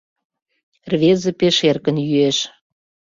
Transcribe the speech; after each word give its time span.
Рвезе 0.91 1.31
пеш 1.39 1.57
эркын 1.69 1.95
йӱэш. 2.07 2.37